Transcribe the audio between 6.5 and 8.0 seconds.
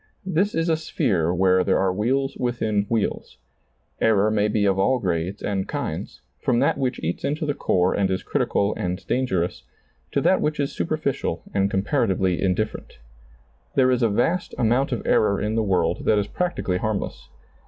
that which eats into the core